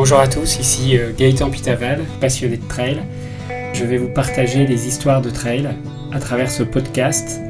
[0.00, 3.02] Bonjour à tous, ici euh, Gaëtan Pitaval, passionné de trail.
[3.72, 5.68] Je vais vous partager des histoires de trail
[6.12, 7.40] à travers ce podcast,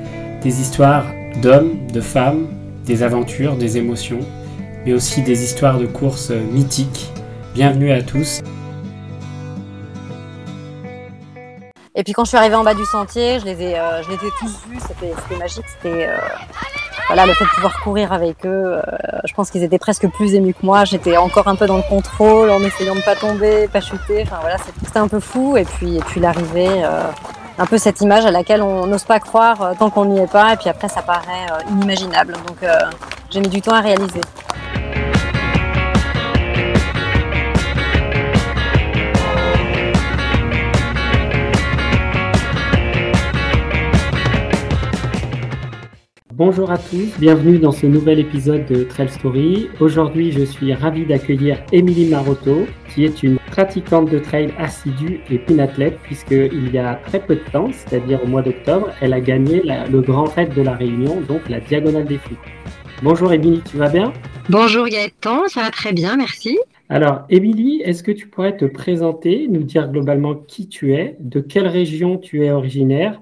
[0.40, 1.04] des histoires
[1.42, 2.48] d'hommes, de femmes,
[2.86, 4.20] des aventures, des émotions,
[4.86, 7.10] mais aussi des histoires de courses mythiques.
[7.52, 8.40] Bienvenue à tous.
[11.94, 14.08] Et puis quand je suis arrivée en bas du sentier, je les ai, euh, je
[14.08, 16.16] les ai tous vus, c'était magique, c'était euh,
[17.08, 18.82] voilà, le fait de pouvoir courir avec eux, euh,
[19.24, 20.84] je pense qu'ils étaient presque plus émus que moi.
[20.84, 24.22] J'étais encore un peu dans le contrôle, en essayant de pas tomber, pas chuter.
[24.22, 25.56] Enfin voilà, c'était un peu fou.
[25.56, 27.04] Et puis, et puis l'arrivée, euh,
[27.58, 30.30] un peu cette image à laquelle on n'ose pas croire euh, tant qu'on n'y est
[30.30, 30.52] pas.
[30.52, 32.34] Et puis après, ça paraît inimaginable.
[32.46, 32.68] Donc
[33.30, 34.20] j'ai mis du temps à réaliser.
[46.50, 49.68] Bonjour à tous, bienvenue dans ce nouvel épisode de Trail Story.
[49.80, 55.36] Aujourd'hui, je suis ravi d'accueillir Émilie Marotto, qui est une pratiquante de trail assidue et
[55.36, 59.60] pinathlète, puisqu'il y a très peu de temps, c'est-à-dire au mois d'octobre, elle a gagné
[59.62, 62.38] le grand raid de la Réunion, donc la Diagonale des Fous.
[63.02, 64.14] Bonjour Émilie, tu vas bien?
[64.48, 66.58] Bonjour Gaëtan, ça va très bien, merci.
[66.88, 71.40] Alors, Émilie, est-ce que tu pourrais te présenter, nous dire globalement qui tu es, de
[71.40, 73.20] quelle région tu es originaire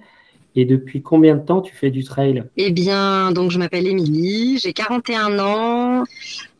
[0.57, 2.45] et depuis combien de temps tu fais du trail?
[2.57, 6.05] Eh bien, donc je m'appelle Émilie, j'ai 41 ans.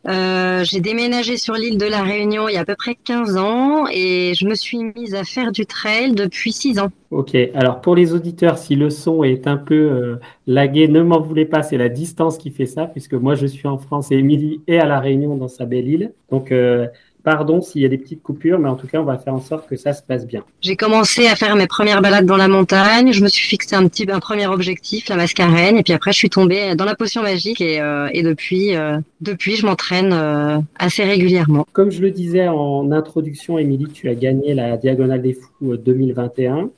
[0.07, 3.35] Euh, j'ai déménagé sur l'île de la Réunion il y a à peu près 15
[3.35, 6.89] ans et je me suis mise à faire du trail depuis 6 ans.
[7.11, 11.19] Ok, alors pour les auditeurs, si le son est un peu euh, lagué, ne m'en
[11.19, 14.15] voulez pas, c'est la distance qui fait ça, puisque moi je suis en France et
[14.15, 16.13] Émilie est à la Réunion dans sa belle île.
[16.31, 16.87] Donc euh,
[17.27, 19.41] Pardon s'il y a des petites coupures, mais en tout cas, on va faire en
[19.41, 20.45] sorte que ça se passe bien.
[20.61, 23.11] J'ai commencé à faire mes premières balades dans la montagne.
[23.11, 26.19] Je me suis fixé un petit, un premier objectif, la mascarène, et puis après, je
[26.19, 31.03] suis tombée dans la potion magique et, euh, depuis, euh, depuis, je m'entraîne euh, assez
[31.03, 31.67] régulièrement.
[31.73, 36.69] Comme je le disais en introduction, Émilie, tu as gagné la Diagonale des Fous 2021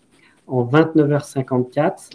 [0.47, 2.09] en 29h54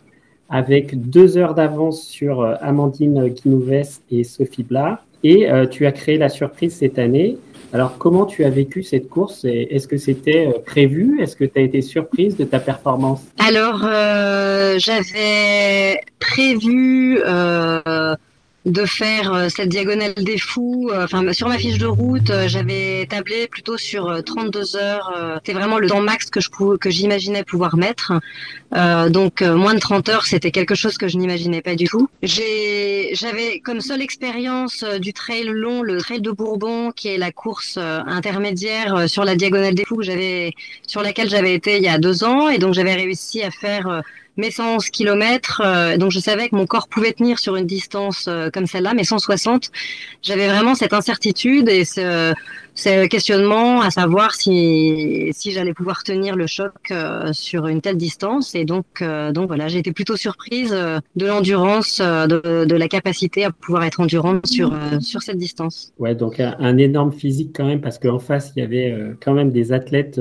[0.51, 5.07] avec deux heures d'avance sur Amandine Guinouves et Sophie Blard.
[5.23, 7.39] Et tu as créé la surprise cette année
[7.75, 11.21] alors, comment tu as vécu cette course Est-ce que c'était euh, prévu?
[11.21, 13.21] Est-ce que tu as été surprise de ta performance?
[13.41, 18.15] Alors, euh, j'avais prévu euh,
[18.65, 20.91] de faire euh, cette diagonale des fous.
[20.93, 25.13] Euh, enfin, sur ma fiche de route, euh, j'avais tablé plutôt sur 32 heures.
[25.37, 26.49] C'était vraiment le temps max que je
[26.79, 28.13] que j'imaginais pouvoir mettre.
[29.11, 32.09] donc moins de 30 heures, c'était quelque chose que je n'imaginais pas du tout.
[32.23, 37.77] J'avais comme seule expérience du trail long, le trail de Bourbon, qui est la course
[37.77, 40.53] intermédiaire sur la diagonale des fous que j'avais,
[40.87, 44.03] sur laquelle j'avais été il y a deux ans, et donc j'avais réussi à faire
[44.37, 48.27] mes 111 km, euh, donc je savais que mon corps pouvait tenir sur une distance
[48.29, 49.71] euh, comme celle-là, mais 160,
[50.23, 52.35] j'avais vraiment cette incertitude et ce,
[53.07, 58.57] questionnement à savoir si, j'allais pouvoir tenir le choc euh, sur une telle distance.
[58.57, 63.85] Et donc, donc voilà, j'ai été plutôt surprise de l'endurance, de, la capacité à pouvoir
[63.85, 65.93] être endurante sur, sur cette distance.
[65.99, 69.53] Ouais, donc un, énorme physique quand même, parce qu'en face, il y avait quand même
[69.53, 70.21] des athlètes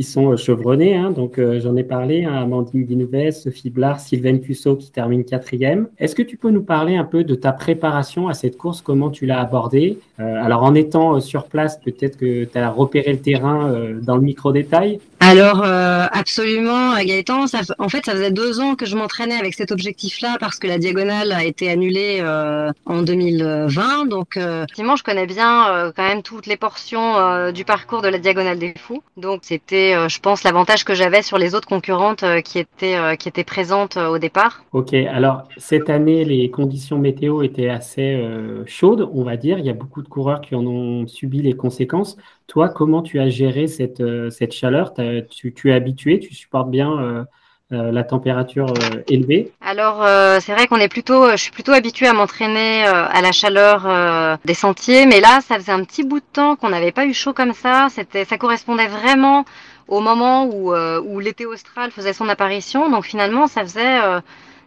[0.00, 0.96] qui sont euh, chevronnés.
[0.96, 1.10] Hein.
[1.10, 5.24] donc, euh, j'en ai parlé à hein, Amandine Guinouves, Sophie Blard, Sylvain Cusso qui termine
[5.26, 5.88] quatrième.
[5.98, 9.10] Est-ce que tu peux nous parler un peu de ta préparation à cette course, comment
[9.10, 9.98] tu l'as abordée?
[10.18, 14.22] Euh, Alors, en étant sur place, peut-être que tu as repéré le terrain dans le
[14.22, 17.46] micro-détail alors euh, absolument, Gaëtan.
[17.46, 20.66] Ça, en fait, ça faisait deux ans que je m'entraînais avec cet objectif-là parce que
[20.66, 24.06] la diagonale a été annulée euh, en 2020.
[24.06, 28.00] Donc, euh, effectivement, je connais bien euh, quand même toutes les portions euh, du parcours
[28.00, 29.02] de la diagonale des fous.
[29.18, 33.44] Donc, c'était, je pense, l'avantage que j'avais sur les autres concurrentes qui étaient qui étaient
[33.44, 34.64] présentes au départ.
[34.72, 34.94] Ok.
[34.94, 38.22] Alors cette année, les conditions météo étaient assez
[38.66, 39.58] chaudes, on va dire.
[39.58, 42.16] Il y a beaucoup de coureurs qui en ont subi les conséquences.
[42.46, 44.92] Toi, comment tu as géré cette, euh, cette chaleur?
[45.30, 47.24] Tu, tu, es habitué, tu supportes bien euh,
[47.72, 48.72] euh, la température
[49.08, 49.52] élevée?
[49.60, 50.04] Alors,
[50.40, 54.54] c'est vrai qu'on est plutôt, je suis plutôt habituée à m'entraîner à la chaleur des
[54.54, 57.32] sentiers, mais là, ça faisait un petit bout de temps qu'on n'avait pas eu chaud
[57.32, 57.86] comme ça.
[57.90, 59.44] C'était, ça correspondait vraiment
[59.90, 62.88] au moment où, où l'été austral faisait son apparition.
[62.88, 64.00] Donc finalement, ça faisait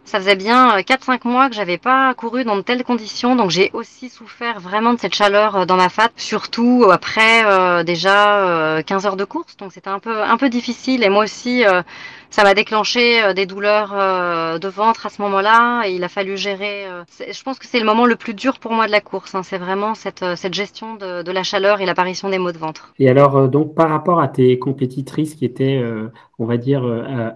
[0.04, 3.50] ça faisait bien 4-5 euh, mois que j'avais pas couru dans de telles conditions, donc
[3.50, 8.82] j'ai aussi souffert vraiment de cette chaleur euh, dans ma fat, surtout après euh, déjà
[8.86, 11.02] 15 heures de course, donc c'était un peu un peu difficile.
[11.02, 11.64] Et moi aussi
[12.34, 16.08] ça m'a déclenché euh, des douleurs euh, de ventre à ce moment-là et il a
[16.08, 16.84] fallu gérer.
[16.84, 19.36] Euh, je pense que c'est le moment le plus dur pour moi de la course.
[19.36, 19.44] Hein.
[19.44, 22.92] C'est vraiment cette, gestion de, la chaleur et l'apparition des maux de ventre.
[22.98, 25.80] Et alors, donc par rapport à tes compétitrices qui étaient,
[26.38, 26.82] on va dire,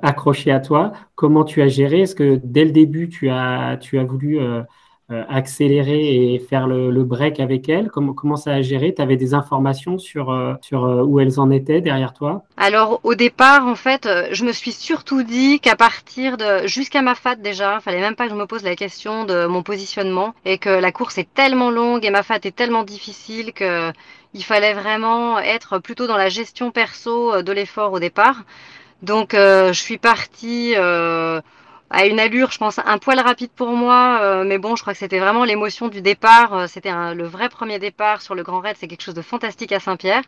[0.02, 2.02] accrochées à toi, comment tu as géré?
[2.02, 4.40] Est-ce que dès le début, tu as voulu
[5.10, 8.94] accélérer et faire le, break avec elles comment, comment ça a géré?
[8.94, 12.44] Tu des informations sur, sur où elles en étaient derrière toi?
[12.56, 17.14] Alors au départ, en fait, je me suis surtout dit qu'à partir de jusqu'à ma
[17.14, 20.34] fat déjà, il fallait même pas que je me pose la question de mon positionnement
[20.44, 23.92] et que la course est tellement longue et ma fat est tellement difficile que
[24.34, 28.44] il fallait vraiment être plutôt dans la gestion perso de l'effort au départ.
[29.02, 30.74] Donc je suis partie
[31.90, 34.18] à une allure, je pense, un poil rapide pour moi.
[34.22, 36.54] Euh, mais bon, je crois que c'était vraiment l'émotion du départ.
[36.54, 38.76] Euh, c'était le vrai premier départ sur le Grand Raid.
[38.78, 40.22] C'est quelque chose de fantastique à Saint-Pierre.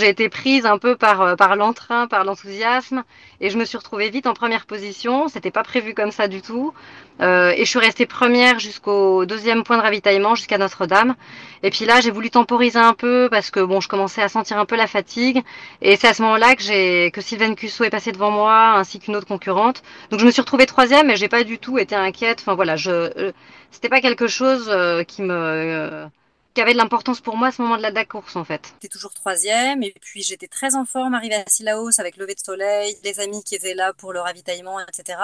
[0.00, 3.04] J'ai été prise un peu par, euh, par l'entrain, par l'enthousiasme,
[3.40, 5.28] et je me suis retrouvée vite en première position.
[5.28, 6.72] C'était pas prévu comme ça du tout.
[7.20, 11.14] Euh, et je suis restée première jusqu'au deuxième point de ravitaillement, jusqu'à Notre-Dame.
[11.62, 14.58] Et puis là, j'ai voulu temporiser un peu parce que bon, je commençais à sentir
[14.58, 15.42] un peu la fatigue.
[15.82, 18.98] Et c'est à ce moment-là que j'ai que Sylvaine Cusso est passée devant moi, ainsi
[18.98, 19.82] qu'une autre concurrente.
[20.10, 22.38] Donc je me suis retrouvée troisième, mais j'ai pas du tout été inquiète.
[22.40, 23.32] Enfin voilà, euh,
[23.70, 24.70] c'était pas quelque chose
[25.06, 26.08] qui me
[26.54, 28.62] qui avait de l'importance pour moi à ce moment de la course en fait.
[28.74, 32.40] J'étais toujours troisième et puis j'étais très en forme arrivée à Silaos avec lever de
[32.40, 35.18] soleil, les amis qui étaient là pour le ravitaillement, etc.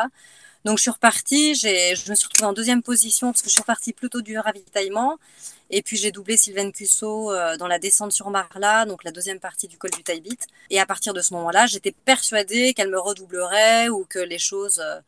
[0.65, 3.63] Donc je suis repartie, je me suis retrouvée en deuxième position parce que je suis
[3.63, 5.19] repartie plutôt du ravitaillement
[5.71, 9.41] et puis j'ai doublé Sylvaine Cusso euh, dans la descente sur Marla, donc la deuxième
[9.41, 10.39] partie du col du Taibit.
[10.71, 14.81] Et à partir de ce moment-là, j'étais persuadée qu'elle me redoublerait ou que les choses
[14.81, 15.01] euh,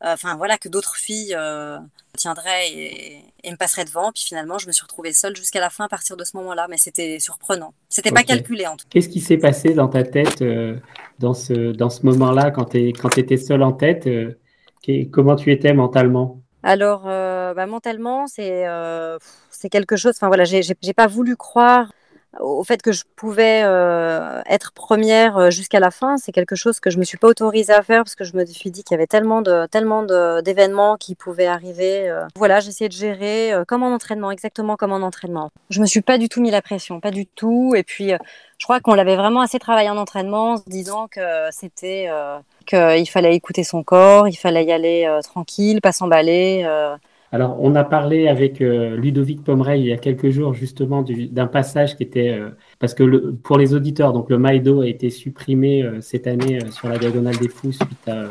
[0.00, 1.78] enfin voilà, que d'autres filles euh,
[2.16, 4.12] tiendraient et, me passeraient devant.
[4.12, 6.66] Puis finalement, je me suis retrouvée seule jusqu'à la fin à partir de ce moment-là,
[6.68, 7.74] mais c'était surprenant.
[7.88, 10.76] C'était pas calculé en tout Qu'est-ce qui s'est passé dans ta tête euh,
[11.18, 12.88] dans ce, dans ce moment-là, quand tu
[13.18, 14.08] étais seule en tête
[15.12, 16.40] Comment tu étais mentalement?
[16.62, 18.64] Alors, bah, mentalement, c'est
[19.50, 20.14] c'est quelque chose.
[20.16, 21.92] Enfin voilà, j'ai pas voulu croire
[22.38, 26.78] au fait que je pouvais euh, être première euh, jusqu'à la fin, c'est quelque chose
[26.78, 28.94] que je me suis pas autorisée à faire parce que je me suis dit qu'il
[28.94, 30.04] y avait tellement de tellement
[30.42, 32.08] d'événements qui pouvaient arriver.
[32.08, 32.26] Euh.
[32.36, 35.50] Voilà, j'essayais de gérer comme en entraînement, exactement comme en entraînement.
[35.70, 37.74] Je me suis pas du tout mis la pression, pas du tout.
[37.76, 38.12] Et puis,
[38.58, 42.08] je crois qu'on l'avait vraiment assez travaillé en entraînement, en se disant que c'était
[42.66, 46.64] qu'il fallait écouter son corps, il fallait y aller tranquille, pas s'emballer.
[47.32, 51.46] Alors, on a parlé avec euh, Ludovic Pomeray il y a quelques jours justement d'un
[51.46, 52.50] passage qui était euh,
[52.80, 56.88] parce que pour les auditeurs, donc le Maïdo a été supprimé euh, cette année sur
[56.88, 58.24] la diagonale des Fous suite à,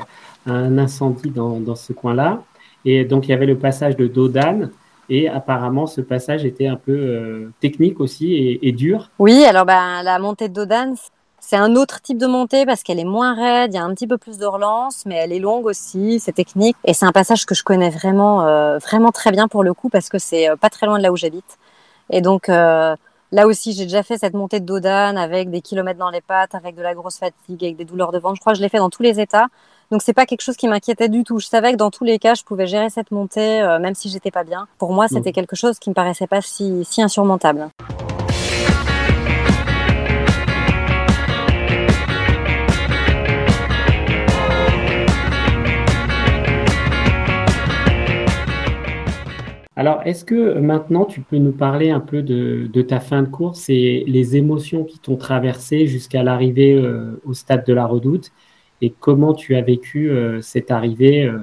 [0.45, 2.43] un incendie dans, dans ce coin-là.
[2.83, 4.69] Et donc il y avait le passage de Dodan.
[5.11, 9.09] Et apparemment, ce passage était un peu technique aussi et, et, dur.
[9.17, 10.93] Oui, alors ben, la montée de Dodan,
[11.41, 13.93] c'est un autre type de montée parce qu'elle est moins raide, il y a un
[13.93, 16.75] petit peu plus de relance, mais elle est longue aussi, c'est technique.
[16.83, 19.89] Et c'est un passage que je connais vraiment, euh, vraiment très bien pour le coup
[19.89, 21.57] parce que c'est euh, pas très loin de là où j'habite.
[22.09, 22.95] Et donc euh,
[23.31, 26.55] là aussi, j'ai déjà fait cette montée de Dodane avec des kilomètres dans les pattes,
[26.55, 28.35] avec de la grosse fatigue, avec des douleurs de ventre.
[28.35, 29.47] Je crois que je l'ai fait dans tous les états.
[29.91, 31.39] Donc c'est pas quelque chose qui m'inquiétait du tout.
[31.39, 34.29] Je savais que dans tous les cas, je pouvais gérer cette montée, même si j'étais
[34.29, 34.67] pas bien.
[34.77, 37.69] Pour moi, c'était quelque chose qui me paraissait pas si, si insurmontable.
[49.79, 53.69] Alors, est-ce que maintenant tu peux nous parler un peu de, ta fin de course
[53.69, 58.33] et les émotions qui t'ont traversé jusqu'à l'arrivée euh, au stade de la Redoute
[58.81, 61.39] et comment tu as vécu euh, cette arrivée, euh,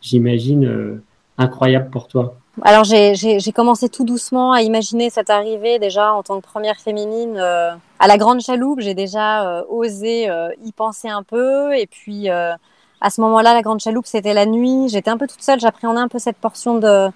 [0.00, 1.02] j'imagine,
[1.36, 2.38] incroyable pour toi?
[2.62, 7.36] Alors, j'ai commencé tout doucement à imaginer cette arrivée déjà en tant que première féminine
[7.36, 8.80] à la Grande Chaloupe.
[8.80, 10.30] J'ai déjà osé
[10.64, 14.88] y penser un peu et puis à ce moment-là, la Grande Chaloupe, c'était la nuit.
[14.88, 17.10] J'étais un peu toute seule, j'appréhendais un peu cette portion de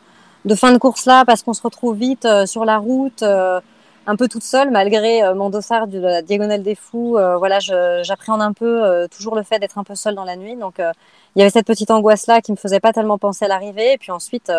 [0.44, 3.60] de fin de course là parce qu'on se retrouve vite euh, sur la route euh,
[4.06, 7.18] un peu toute seule malgré euh, mon dossard de la diagonale des fous.
[7.38, 10.56] Voilà j'appréhende un peu toujours le fait d'être un peu seule dans la nuit.
[10.56, 13.48] Donc il y avait cette petite angoisse là qui me faisait pas tellement penser à
[13.48, 13.94] l'arrivée.
[13.94, 14.52] Et puis ensuite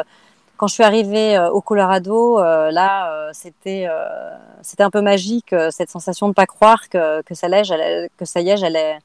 [0.58, 3.88] quand je suis arrivée au Colorado là c'était
[4.62, 8.42] c'était un peu magique cette sensation de pas croire que que ça allait que ça
[8.42, 9.00] y est j'allais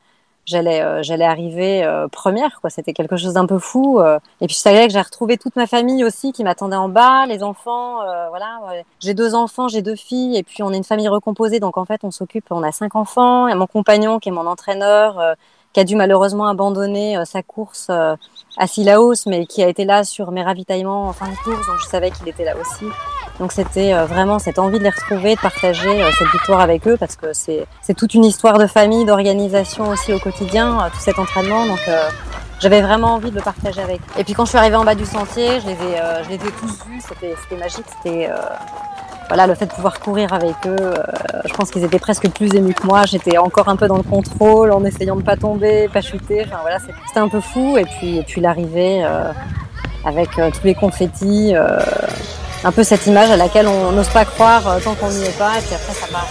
[0.46, 2.70] j'allais euh, j'allais arriver euh, première quoi.
[2.70, 4.18] C'était quelque chose d'un peu fou euh.
[4.40, 7.26] et puis je savais que j'ai retrouvé toute ma famille aussi qui m'attendait en bas
[7.26, 8.60] les enfants voilà
[9.00, 11.60] j'ai deux enfants j'ai deux filles et puis on est une famille recomposée.
[11.60, 14.46] Donc en fait on s'occupe on a cinq enfants et mon compagnon qui est mon
[14.46, 15.36] entraîneur
[15.72, 20.30] qui a dû malheureusement abandonner sa course à Silaos mais qui a été là sur
[20.30, 21.66] mes ravitaillements en fin de course.
[21.66, 22.86] Donc je savais qu'il était là aussi
[23.38, 27.16] Donc c'était vraiment cette envie de les retrouver, de partager cette victoire avec eux, parce
[27.16, 31.66] que c'est toute une histoire de famille, d'organisation aussi au quotidien, tout cet entraînement.
[31.66, 31.80] Donc
[32.60, 34.20] j'avais vraiment envie de le partager avec eux.
[34.20, 36.36] Et puis quand je suis arrivée en bas du sentier, je les ai, je les
[36.36, 38.30] ai tous vus, c'était magique, c'était
[39.28, 40.94] voilà, le fait de pouvoir courir avec eux, euh,
[41.46, 43.04] je pense qu'ils étaient presque plus émus que moi.
[43.06, 46.44] J'étais encore un peu dans le contrôle, en essayant de pas tomber, pas chuter.
[46.46, 47.78] Enfin voilà, c'était un peu fou.
[47.78, 49.32] Et puis, et puis l'arrivée euh,
[50.04, 51.54] avec euh, tous les confettis,
[52.64, 55.58] un peu cette image à laquelle on n'ose pas croire tant qu'on n'y est pas.
[55.58, 56.26] Et puis après, ça paraît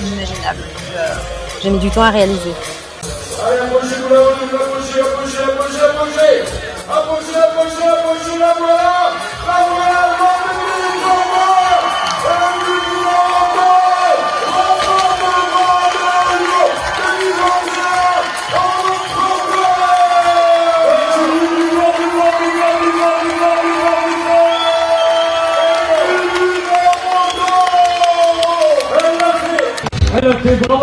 [0.00, 0.60] inimaginable.
[1.62, 2.52] J'ai mis du temps à réaliser.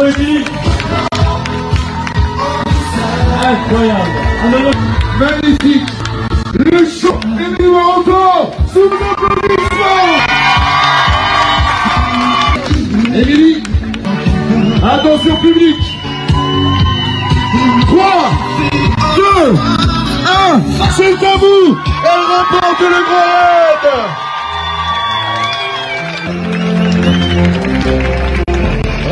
[0.06, 0.35] Incroyable.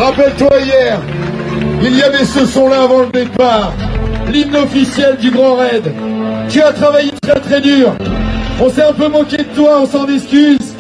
[0.04, 1.00] Rappelle-toi hier,
[1.82, 3.72] il y avait ce son-là avant le départ
[4.30, 5.94] l'hymne officiel du Grand Raid.
[6.50, 7.96] Tu as travaillé très très dur.
[8.60, 10.76] On s'est un peu moqué de toi, on s'en excuse.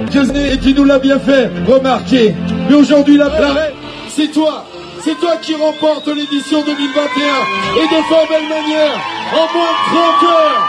[0.00, 2.34] Et tu nous l'as bien fait remarquer.
[2.68, 3.72] Mais aujourd'hui, la Raid,
[4.08, 4.64] c'est toi.
[5.04, 8.98] C'est toi qui remporte l'édition 2021 et de fort belle manière,
[9.32, 10.66] en moins de 30 heures.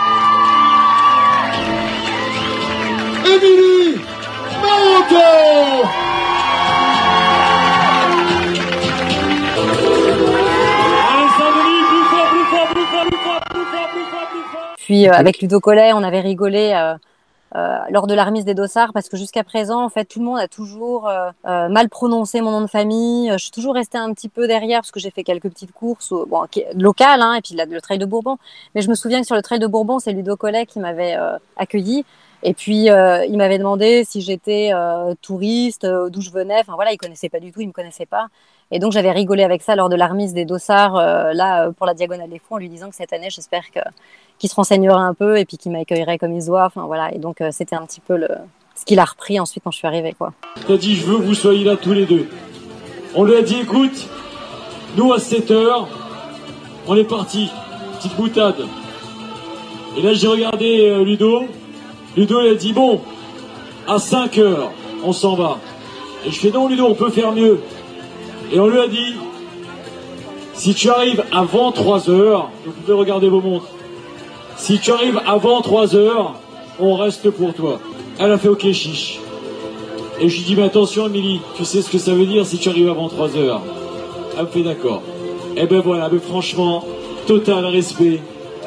[3.25, 3.95] Émilie
[4.61, 6.06] Maroto
[14.87, 16.95] Puis euh, avec Ludo Collet, on avait rigolé euh,
[17.57, 20.25] euh, lors de la remise des dossards parce que jusqu'à présent, en fait, tout le
[20.25, 21.11] monde a toujours
[21.43, 23.29] mal prononcé mon nom de famille.
[23.33, 26.13] Je suis toujours restée un petit peu derrière parce que j'ai fait quelques petites courses
[26.29, 28.37] bon, locales hein, et puis le trail de Bourbon.
[28.75, 31.17] Mais je me souviens que sur le trail de Bourbon, c'est Ludo Collet qui m'avait
[31.57, 32.05] accueilli.
[32.43, 34.71] Et puis il m'avait demandé si j'étais
[35.21, 36.61] touriste, d'où je venais.
[36.61, 38.27] Enfin voilà, il connaissait pas du tout, il me connaissait pas.
[38.71, 40.95] Et donc j'avais rigolé avec ça lors de la remise des dossards
[41.33, 43.79] là pour la diagonale des fous en lui disant que cette année, j'espère que
[44.39, 46.51] qui se renseignerait un peu et puis qui m'accueillerait comme il se.
[46.51, 47.13] Enfin voilà.
[47.13, 48.19] Et donc euh, c'était un petit peu
[48.75, 50.33] ce qu'il a repris ensuite quand je suis arrivée quoi.
[50.67, 52.27] Il a dit je veux que vous soyez là tous les deux.
[53.15, 54.07] On lui a dit écoute,
[54.95, 55.87] nous à 7 heures,
[56.87, 57.49] on est parti,
[57.97, 58.65] petite boutade.
[59.97, 61.45] Et là j'ai regardé euh, Ludo.
[62.15, 63.01] Ludo il a dit bon,
[63.87, 64.71] à 5 heures,
[65.03, 65.57] on s'en va.
[66.25, 67.61] Et je fais non Ludo, on peut faire mieux.
[68.51, 69.15] Et on lui a dit
[70.53, 73.69] si tu arrives avant 3 heures, vous pouvez regarder vos montres.
[74.57, 76.35] Si tu arrives avant 3 heures,
[76.79, 77.79] on reste pour toi.
[78.19, 79.19] Elle a fait OK, chiche.
[80.19, 82.57] Et je lui dis, mais attention, Émilie, tu sais ce que ça veut dire si
[82.57, 83.61] tu arrives avant 3 heures
[84.35, 85.03] Elle me fait d'accord.
[85.55, 86.85] Et eh ben voilà, mais franchement,
[87.25, 88.21] total respect.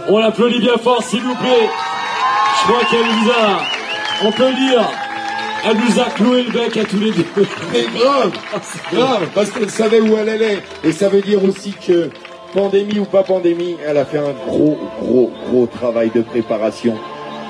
[0.08, 1.68] On l'applaudit bien fort, s'il vous plaît.
[2.56, 4.90] Je crois qu'elle nous a, on peut le dire,
[5.64, 7.26] elle nous a cloué le bec à tous les deux.
[7.72, 8.32] Mais grave,
[8.92, 10.62] grave, parce qu'elle savait où elle allait.
[10.82, 12.10] Et ça veut dire aussi que
[12.52, 16.94] pandémie ou pas pandémie, elle a fait un gros, gros, gros travail de préparation.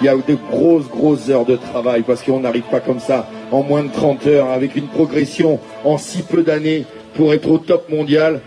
[0.01, 3.29] Il y a de grosses, grosses heures de travail parce qu'on n'arrive pas comme ça
[3.51, 7.59] en moins de 30 heures avec une progression en si peu d'années pour être au
[7.59, 8.41] top mondial.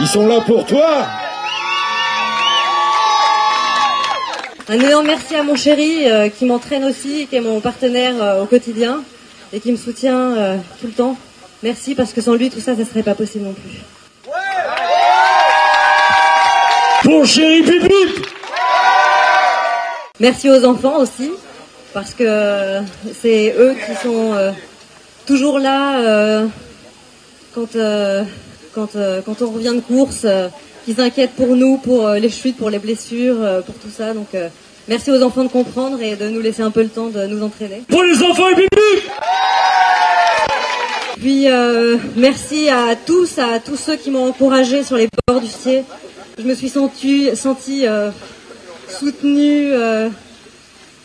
[0.00, 1.06] Ils sont là pour toi
[4.68, 8.42] Un énorme merci à mon chéri euh, qui m'entraîne aussi, qui est mon partenaire euh,
[8.42, 9.02] au quotidien
[9.52, 11.16] et qui me soutient euh, tout le temps.
[11.62, 13.93] Merci parce que sans lui tout ça, ça serait pas possible non plus.
[17.04, 17.62] Mon chéri
[20.20, 21.30] Merci aux enfants aussi,
[21.92, 22.80] parce que
[23.20, 24.52] c'est eux qui sont euh,
[25.26, 26.46] toujours là euh,
[27.54, 28.22] quand, euh,
[28.74, 28.96] quand,
[29.26, 30.26] quand on revient de course,
[30.86, 34.14] qui s'inquiètent pour nous, pour les chutes, pour les blessures, pour tout ça.
[34.14, 34.28] Donc
[34.88, 37.42] merci aux enfants de comprendre et de nous laisser un peu le temps de nous
[37.42, 37.82] entraîner.
[37.88, 38.66] Pour les enfants et
[41.16, 41.46] Puis
[42.16, 45.84] merci à tous, à tous ceux qui m'ont encouragé sur les bords du ciel
[46.38, 48.10] je me suis sentie, sentie euh,
[48.88, 49.72] soutenue.
[49.72, 50.08] Euh,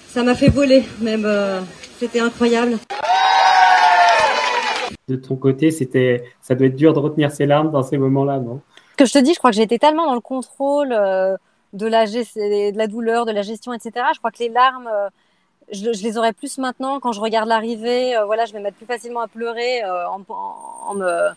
[0.08, 1.26] ça m'a fait voler même.
[1.26, 1.62] Euh,
[2.00, 2.78] c'était incroyable.
[5.08, 8.40] De ton côté, c'était, ça doit être dur de retenir ses larmes dans ces moments-là,
[8.40, 8.62] non?
[8.96, 12.06] Que je te dis, je crois que j'ai été tellement dans le contrôle de la,
[12.06, 14.06] de la douleur, de la gestion, etc.
[14.14, 14.90] Je crois que les larmes,
[15.72, 18.14] je, je, les aurais plus maintenant quand je regarde l'arrivée.
[18.26, 21.30] voilà, je vais mettre plus facilement à pleurer en, en, me,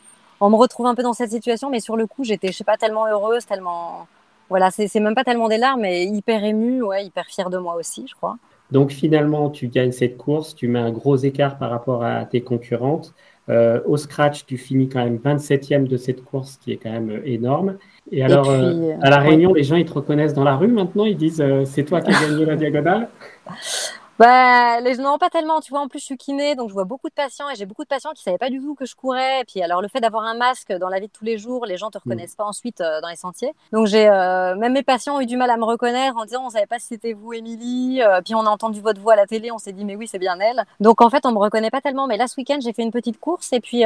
[0.43, 1.71] en me retrouvant un peu dans cette situation.
[1.71, 4.07] Mais sur le coup, j'étais, je sais pas, tellement heureuse, tellement.
[4.51, 7.75] Voilà, c'est même pas tellement des larmes, mais hyper émue, ouais, hyper fière de moi
[7.77, 8.37] aussi, je crois.
[8.71, 12.43] Donc finalement, tu gagnes cette course, tu mets un gros écart par rapport à tes
[12.43, 13.15] concurrentes.
[13.49, 17.11] Euh, au scratch, tu finis quand même 27e de cette course, qui est quand même
[17.11, 17.77] euh, énorme.
[18.11, 21.05] Et alors, euh, à La Réunion, les gens, ils te reconnaissent dans la rue maintenant
[21.05, 23.09] Ils disent c'est toi qui as gagné la diagonale?
[24.23, 25.61] bah, les, non, pas tellement.
[25.61, 27.67] Tu vois, en plus, je suis kiné, donc je vois beaucoup de patients et j'ai
[27.67, 29.41] beaucoup de patients qui savaient pas du tout que je courais.
[29.41, 31.67] Et puis, alors, le fait d'avoir un masque dans la vie de tous les jours,
[31.67, 32.03] les gens te mm.
[32.05, 33.53] reconnaissent pas ensuite euh, dans les sentiers.
[33.73, 36.47] Donc, j'ai, euh, même mes patients ont eu du mal à me reconnaître en disant,
[36.47, 38.01] on savait pas si c'était vous, Émilie.
[38.01, 40.07] Euh, puis, on a entendu votre voix à la télé, on s'est dit, mais oui,
[40.07, 40.67] c'est bien elle.
[40.79, 42.07] Donc, en fait, on me reconnaît pas tellement.
[42.07, 43.85] Mais là, ce week-end, j'ai fait une petite course et puis,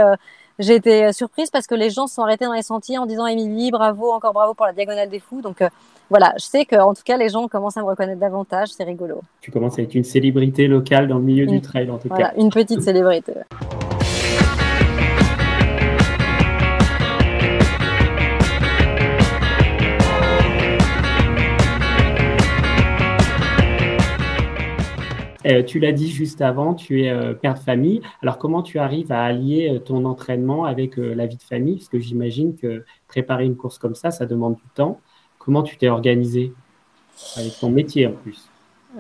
[0.59, 3.27] j'ai été surprise parce que les gens se sont arrêtés dans les sentiers en disant,
[3.27, 5.43] Émilie, bravo, encore bravo pour la diagonale des fous.
[5.43, 5.63] Donc,
[6.09, 9.21] voilà, je sais qu'en tout cas, les gens commencent à me reconnaître davantage, c'est rigolo.
[9.41, 12.33] Tu commences à être une célébrité locale dans le milieu du trail, en tout voilà,
[12.37, 13.33] Une petite célébrité.
[25.47, 28.01] Euh, tu l'as dit juste avant, tu es euh, père de famille.
[28.23, 31.77] Alors, comment tu arrives à allier euh, ton entraînement avec la vie de famille?
[31.77, 35.01] Parce que j'imagine que préparer une course comme ça, ça demande du temps.
[35.39, 36.53] Comment tu t'es organisé
[37.37, 38.49] avec ton métier en plus?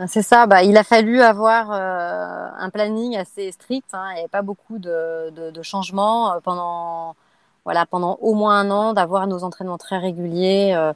[0.07, 3.88] C'est ça, bah, il a fallu avoir un planning assez strict.
[3.95, 7.17] Hein, et pas beaucoup de, changements pendant,
[7.65, 10.93] voilà, pendant au moins un an, d'avoir nos entraînements très réguliers.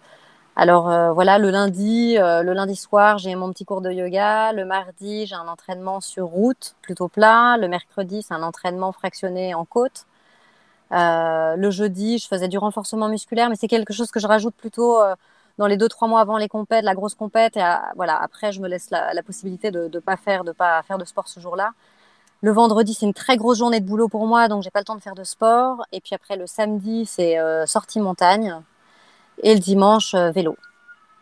[0.56, 4.52] Alors voilà, le lundi, le lundi soir, j'ai mon petit cours de yoga.
[4.52, 7.56] Le mardi, j'ai un entraînement sur route, plutôt plat.
[7.56, 10.06] Le mercredi, c'est un entraînement fractionné en côte.
[10.90, 14.98] le jeudi, je faisais du renforcement musculaire, mais c'est quelque chose que je rajoute plutôt
[15.60, 17.64] dans les deux trois mois avant les compètes, la grosse compète, et
[17.94, 21.04] voilà, après je me laisse la, possibilité de ne pas faire de pas faire de
[21.04, 21.72] sport ce jour-là.
[22.42, 24.86] Le vendredi, c'est une très grosse journée de boulot pour moi, donc j'ai pas le
[24.86, 25.84] temps de faire de sport.
[25.92, 28.56] Et puis après, le samedi, c'est euh, sortie montagne,
[29.42, 30.56] et le dimanche, euh, vélo.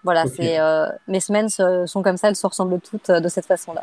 [0.04, 3.82] Voilà, c'est euh, mes semaines sont comme ça, elles se ressemblent toutes de cette façon-là.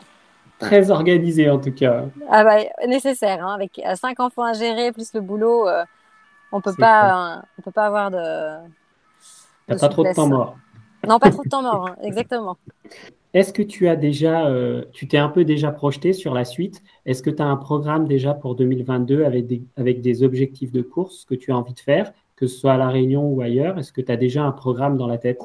[0.60, 2.06] Très organisée en tout cas.
[2.30, 5.68] Ah bah, nécessaire, hein, avec cinq enfants à gérer plus le boulot,
[6.54, 8.58] on peut pas, on peut pas avoir de
[9.68, 10.58] T'as pas trop de temps mort.
[11.08, 12.58] Non, pas trop de temps mort, hein, exactement.
[13.34, 16.82] Est-ce que tu as déjà, euh, tu t'es un peu déjà projeté sur la suite?
[17.06, 20.82] Est-ce que tu as un programme déjà pour 2022 avec des, avec des objectifs de
[20.82, 23.78] course que tu as envie de faire, que ce soit à La Réunion ou ailleurs
[23.78, 25.42] Est-ce que tu as déjà un programme dans la tête?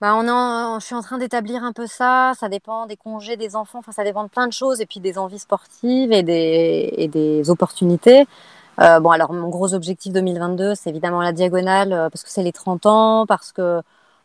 [0.00, 2.32] Bah on en, je suis en train d'établir un peu ça.
[2.38, 3.78] Ça dépend des congés des enfants.
[3.78, 7.08] Enfin, ça dépend de plein de choses et puis des envies sportives et des, et
[7.08, 8.26] des opportunités.
[8.80, 12.42] Euh, bon, alors mon gros objectif 2022, c'est évidemment la diagonale euh, parce que c'est
[12.42, 13.82] les 30 ans, parce que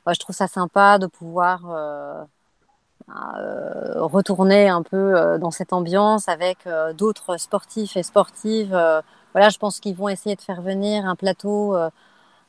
[0.07, 2.23] je trouve ça sympa de pouvoir euh,
[3.09, 8.75] euh retourner un peu euh, dans cette ambiance avec d'autres sportifs et sportives.
[9.33, 11.91] Voilà, je pense qu'ils vont essayer de faire venir un plateau, un,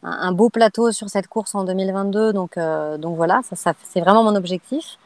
[0.03, 2.33] un, beau plateau sur cette course en 2022.
[2.33, 2.59] Donc,
[2.99, 4.99] donc voilà, ça, ça c'est vraiment mon objectif.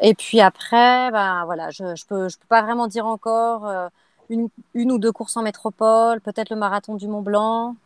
[0.00, 3.90] Et puis après, bah, voilà, je, je peux, je peux pas vraiment dire encore
[4.30, 4.50] une,
[4.92, 7.76] ou deux courses en métropole, peut-être le marathon du Mont Blanc.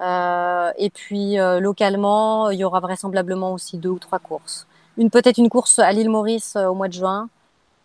[0.00, 4.66] Euh, et puis euh, localement, il y aura vraisemblablement aussi deux ou trois courses.
[4.96, 7.28] Une peut-être une course à l'île Maurice euh, au mois de juin.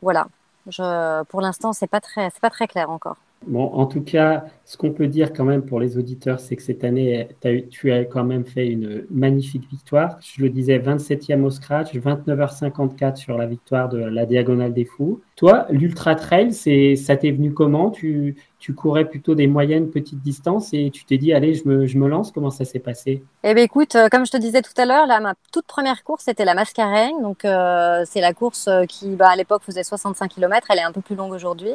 [0.01, 0.27] Voilà.
[0.67, 3.17] Je, pour l'instant, c'est pas très, c'est pas très clair encore.
[3.47, 6.61] Bon, en tout cas, ce qu'on peut dire quand même pour les auditeurs, c'est que
[6.61, 7.29] cette année,
[7.69, 10.19] tu as quand même fait une magnifique victoire.
[10.19, 15.21] Je le disais, 27e au scratch, 29h54 sur la victoire de la Diagonale des Fous.
[15.37, 17.91] Toi, l'Ultra Trail, ça t'est venu comment?
[17.91, 18.35] Tu,
[18.75, 22.31] courais plutôt des moyennes petites distances et tu t'es dit, allez, je me, lance.
[22.31, 23.23] Comment ça s'est passé?
[23.43, 26.25] Eh bien, écoute, euh, comme je te disais tout à l'heure, ma toute première course,
[26.25, 27.21] c'était la Mascareigne.
[27.21, 30.67] Donc, euh, c'est la course euh, qui, bah, à l'époque, faisait 65 km.
[30.69, 31.71] Elle est un peu plus longue aujourd'hui.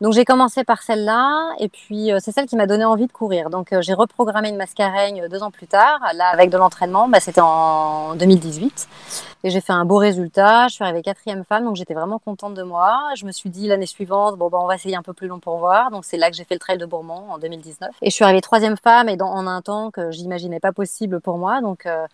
[0.00, 3.12] Donc j'ai commencé par celle-là et puis euh, c'est celle qui m'a donné envie de
[3.12, 3.50] courir.
[3.50, 6.00] Donc euh, j'ai reprogrammé une mascareigne deux ans plus tard.
[6.14, 8.88] Là avec de l'entraînement, bah, c'était en 2018
[9.42, 10.68] et j'ai fait un beau résultat.
[10.68, 12.96] Je suis arrivée quatrième femme, donc j'étais vraiment contente de moi.
[13.16, 15.40] Je me suis dit l'année suivante, bon bah on va essayer un peu plus long
[15.40, 15.90] pour voir.
[15.90, 18.24] Donc c'est là que j'ai fait le trail de Bourmont en 2019 et je suis
[18.24, 21.60] arrivée troisième femme et dans, en un temps que j'imaginais pas possible pour moi.
[21.60, 22.06] Donc euh,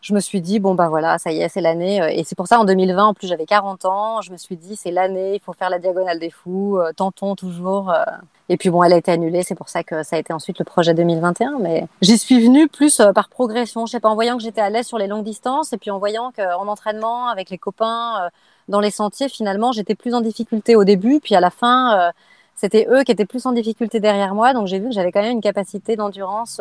[0.00, 2.00] je me suis dit, bon, bah voilà, ça y est, c'est l'année.
[2.00, 4.22] Euh, et c'est pour ça, en 2020, en plus, j'avais 40 ans.
[4.22, 7.34] Je me suis dit, c'est l'année, il faut faire la diagonale des fous, euh, tentons
[7.34, 7.90] toujours.
[7.90, 8.04] Euh.
[8.48, 10.58] Et puis bon, elle a été annulée, c'est pour ça que ça a été ensuite
[10.58, 11.58] le projet 2021.
[11.60, 13.86] Mais j'y suis venue plus par progression.
[13.86, 15.90] Je sais pas, en voyant que j'étais à l'aise sur les longues distances et puis
[15.90, 18.28] en voyant qu'en entraînement avec les copains
[18.68, 21.20] dans les sentiers, finalement, j'étais plus en difficulté au début.
[21.20, 22.10] Puis à la fin,
[22.56, 24.52] c'était eux qui étaient plus en difficulté derrière moi.
[24.52, 26.60] Donc j'ai vu que j'avais quand même une capacité d'endurance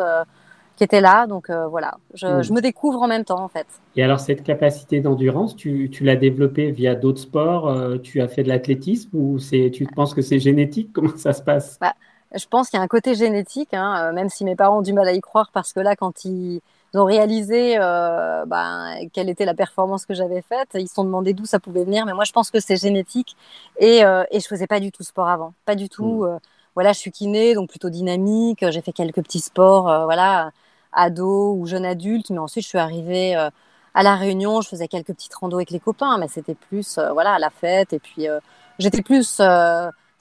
[0.80, 1.28] qui était là.
[1.28, 2.42] Donc voilà, je, Mm.
[2.42, 3.68] je me découvre en même temps en fait.
[3.96, 8.28] Et alors, cette capacité d'endurance, tu, tu l'as développée via d'autres sports euh, Tu as
[8.28, 10.92] fait de l'athlétisme ou c'est, tu penses que c'est génétique?
[10.94, 11.82] Comment ça se passe?
[12.36, 14.82] Je pense qu'il y a un côté génétique, hein, euh, même si mes parents ont
[14.84, 16.62] du mal à y croire parce que là, quand ils
[16.94, 21.34] ont réalisé euh, ben, quelle était la performance que j'avais faite, ils se sont demandé
[21.34, 22.06] d'où ça pouvait venir.
[22.06, 23.36] Mais moi, je pense que c'est génétique
[23.80, 26.24] et, euh, et je faisais pas du tout sport avant, pas du tout.
[26.24, 26.38] Euh,
[26.76, 28.64] voilà, je suis kiné, donc plutôt dynamique.
[28.70, 30.52] J'ai fait quelques petits sports, euh, voilà,
[30.94, 33.50] ado ou jeune adulte, mais ensuite je suis arrivée euh,
[33.94, 34.62] à la Réunion.
[34.62, 37.50] Je faisais quelques petites randos avec les copains, mais c'était plus, euh, voilà, à la
[37.50, 37.94] fête.
[37.94, 38.40] Et puis euh,
[38.80, 39.42] j'étais plus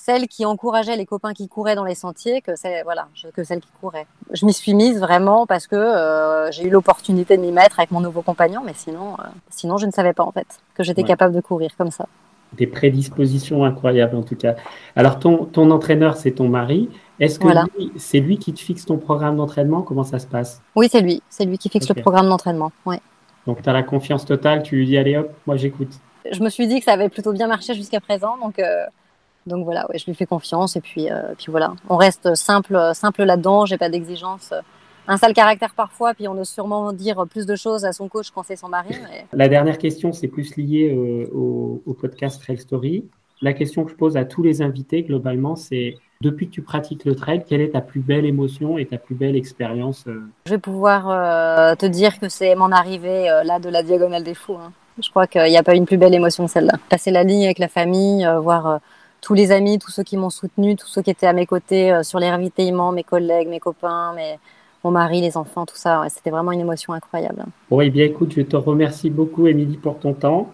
[0.01, 3.61] celle qui encourageait les copains qui couraient dans les sentiers que celle, voilà, que celle
[3.61, 4.07] qui courait.
[4.33, 7.91] Je m'y suis mise vraiment parce que euh, j'ai eu l'opportunité de m'y mettre avec
[7.91, 11.03] mon nouveau compagnon, mais sinon, euh, sinon je ne savais pas en fait que j'étais
[11.03, 11.09] Ouais.
[11.09, 12.07] capable de courir comme ça.
[12.53, 14.55] Des prédispositions incroyables en tout cas.
[14.97, 16.89] Alors, ton, ton entraîneur, c'est ton mari.
[17.21, 17.65] Est-ce que Voilà.
[17.97, 19.83] c'est lui qui te fixe ton programme d'entraînement?
[19.83, 20.63] Comment ça se passe?
[20.77, 22.71] Oui, c'est lui, c'est lui qui fixe le programme d'entraînement.
[22.87, 23.01] Ouais.
[23.47, 25.89] Donc, tu as la confiance totale, tu lui dis, allez hop, moi j'écoute.
[26.31, 28.85] Je me suis dit que ça avait plutôt bien marché jusqu'à présent, donc euh,
[29.47, 32.79] donc voilà, ouais, je lui fais confiance et puis euh, puis voilà, on reste simple
[32.93, 33.65] simple là-dedans.
[33.65, 34.53] J'ai pas d'exigence.
[35.11, 38.31] Un sale caractère parfois, puis on ose sûrement dire plus de choses à son coach
[38.31, 38.95] quand c'est son mari.
[39.11, 39.27] Mais...
[39.33, 43.07] La dernière question, c'est plus lié euh, au, au podcast Trail Story.
[43.41, 47.05] La question que je pose à tous les invités, globalement, c'est depuis que tu pratiques
[47.05, 50.53] le trail, quelle est ta plus belle émotion et ta plus belle expérience euh, Je
[50.55, 54.35] vais pouvoir euh, te dire que c'est mon arrivée euh, là de la diagonale des
[54.35, 54.57] fous.
[54.57, 54.73] hein.
[55.01, 56.73] Je crois qu'il n'y a pas une plus belle émotion que celle-là.
[56.89, 58.81] Passer la ligne avec la famille, euh, voir
[59.21, 62.03] tous les amis, tous ceux qui m'ont soutenu, tous ceux qui étaient à mes côtés
[62.03, 64.39] sur les ravitaillements, mes collègues, mes copains, mes...
[64.83, 66.01] mon mari, les enfants, tout ça.
[66.01, 67.45] ouais, C'était vraiment une émotion incroyable.
[67.71, 70.53] Bon, eh bien, écoute, je te remercie beaucoup, Émilie, pour ton temps.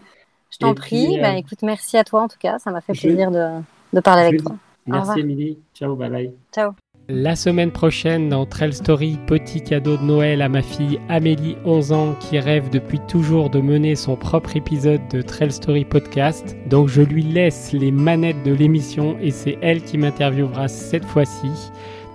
[0.50, 1.06] Je t'en prie.
[1.08, 2.58] puis, Ben, écoute, merci à toi en tout cas.
[2.58, 3.48] Ça m'a fait je- plaisir de,
[3.94, 4.52] de parler avec toi.
[4.86, 5.20] Merci.
[5.20, 5.58] Émilie.
[5.74, 6.32] Ciao, bye bye.
[6.52, 6.72] Ciao.
[7.10, 11.92] La semaine prochaine, dans Trail Story, petit cadeau de Noël à ma fille Amélie, 11
[11.92, 16.56] ans, qui rêve depuis toujours de mener son propre épisode de Trail Story podcast.
[16.70, 21.50] Donc je lui laisse les manettes de l'émission et c'est elle qui m'interviewera cette fois-ci.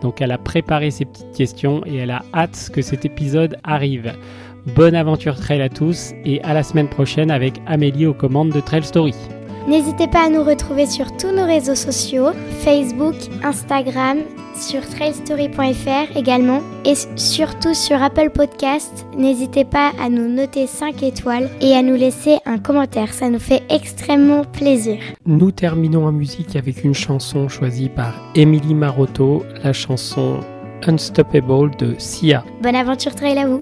[0.02, 4.14] Donc elle a préparé ses petites questions et elle a hâte que cet épisode arrive.
[4.76, 8.60] Bonne aventure trail à tous et à la semaine prochaine avec Amélie aux commandes de
[8.60, 9.14] Trail Story.
[9.70, 12.32] N'hésitez pas à nous retrouver sur tous nos réseaux sociaux,
[12.64, 14.18] Facebook, Instagram,
[14.56, 19.06] sur trailstory.fr également et surtout sur Apple Podcast.
[19.16, 23.38] N'hésitez pas à nous noter 5 étoiles et à nous laisser un commentaire, ça nous
[23.38, 24.98] fait extrêmement plaisir.
[25.28, 30.40] Nous terminons en musique avec une chanson choisie par Emily Marotto, la chanson
[30.88, 32.44] Unstoppable de Sia.
[32.64, 33.62] Bonne aventure trail à vous